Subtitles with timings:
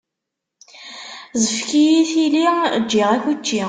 [1.43, 2.45] Ẓefk-iyi tili,
[2.83, 3.59] ǧǧiɣ-ak učči!